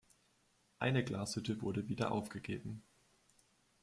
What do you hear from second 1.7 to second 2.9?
wieder aufgegeben.